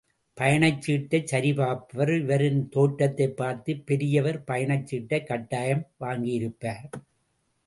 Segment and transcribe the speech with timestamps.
[0.37, 6.89] பயணச்சீட்டை சரிபார்ப்பவர் இவரின் தோற்றத்தைப் பார்த்து, பெரியவர் பயணச்சீட்டைக் கட்டாயம் வாங்கியிருப்பார்.